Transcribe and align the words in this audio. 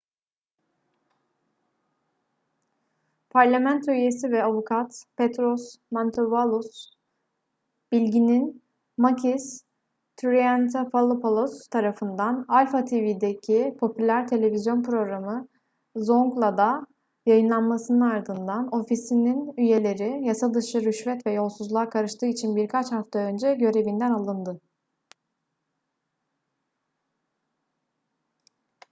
parlamento 3.29 3.91
üyesi 3.91 4.31
ve 4.31 4.43
avukat 4.43 5.03
petros 5.17 5.65
mantouvalos 5.97 6.79
bilginin 7.91 8.47
makis 8.97 9.45
triantafylopoulos 10.21 11.67
tarafından 11.67 12.45
alpha 12.47 12.83
tv'deki 12.85 13.75
popüler 13.79 14.27
televizyon 14.27 14.83
programı 14.83 15.47
zoungla"da 15.95 16.87
yayınlanmasının 17.25 18.01
ardından 18.01 18.75
ofisinin 18.75 19.53
üyeleri 19.57 20.23
yasadışı 20.25 20.83
rüşvet 20.85 21.25
ve 21.27 21.31
yolsuzluğa 21.31 21.89
karıştığı 21.89 22.25
için 22.25 22.55
birkaç 22.55 22.91
hafta 22.91 23.19
önce 23.19 23.53
görevinden 23.55 24.11
alındı 24.11 24.61